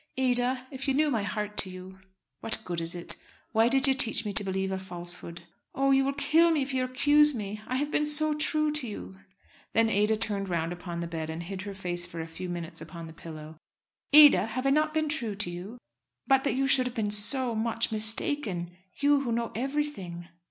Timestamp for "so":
8.07-8.33, 17.11-17.53